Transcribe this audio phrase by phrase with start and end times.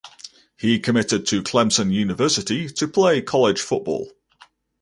[0.57, 4.11] He committed to Clemson University to play college football.